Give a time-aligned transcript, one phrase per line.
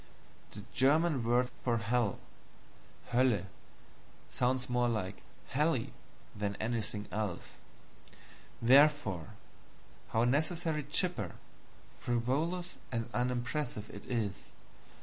[0.49, 2.17] The German word for hell
[3.11, 3.45] Hoelle
[4.31, 5.93] sounds more like HELLY
[6.35, 7.57] than anything else;
[8.59, 9.35] therefore,
[10.09, 11.33] how necessarily chipper,
[11.99, 14.45] frivolous, and unimpressive it is.